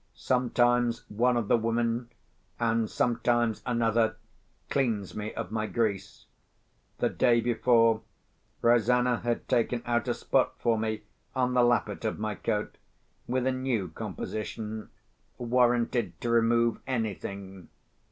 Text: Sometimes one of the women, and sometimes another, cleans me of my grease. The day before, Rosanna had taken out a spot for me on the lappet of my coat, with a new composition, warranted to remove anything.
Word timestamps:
Sometimes 0.15 1.05
one 1.09 1.37
of 1.37 1.47
the 1.47 1.57
women, 1.57 2.09
and 2.59 2.89
sometimes 2.89 3.61
another, 3.67 4.15
cleans 4.67 5.13
me 5.15 5.31
of 5.35 5.51
my 5.51 5.67
grease. 5.67 6.25
The 6.97 7.07
day 7.09 7.39
before, 7.39 8.01
Rosanna 8.63 9.17
had 9.19 9.47
taken 9.47 9.83
out 9.85 10.07
a 10.07 10.15
spot 10.15 10.55
for 10.57 10.75
me 10.79 11.03
on 11.35 11.53
the 11.53 11.61
lappet 11.61 12.03
of 12.03 12.17
my 12.17 12.33
coat, 12.33 12.77
with 13.27 13.45
a 13.45 13.51
new 13.51 13.89
composition, 13.89 14.89
warranted 15.37 16.19
to 16.21 16.31
remove 16.31 16.79
anything. 16.87 17.69